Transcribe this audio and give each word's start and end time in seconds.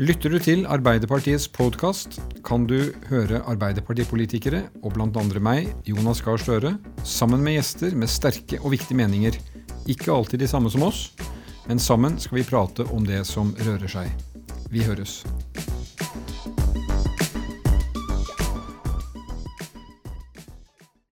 Lytter 0.00 0.32
du 0.32 0.38
til 0.40 0.62
Arbeiderpartiets 0.64 1.44
podkast, 1.52 2.14
kan 2.40 2.62
du 2.64 2.86
høre 3.10 3.42
Arbeiderpartipolitikere, 3.52 4.62
og 4.80 4.94
blant 4.94 5.18
andre 5.20 5.42
meg, 5.44 5.66
Jonas 5.84 6.22
Gahr 6.24 6.40
Støre, 6.40 6.70
sammen 7.04 7.44
med 7.44 7.58
gjester 7.58 7.92
med 7.92 8.08
sterke 8.08 8.62
og 8.62 8.72
viktige 8.72 8.96
meninger. 8.96 9.36
Ikke 9.92 10.14
alltid 10.14 10.40
de 10.40 10.48
samme 10.48 10.72
som 10.72 10.86
oss, 10.88 11.10
men 11.68 11.76
sammen 11.76 12.16
skal 12.16 12.40
vi 12.40 12.48
prate 12.48 12.88
om 12.96 13.04
det 13.04 13.26
som 13.28 13.52
rører 13.60 13.92
seg. 13.92 14.08
Vi 14.72 14.88
høres. 14.88 15.18